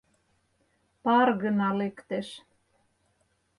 [1.03, 2.27] Пар гына лектеш.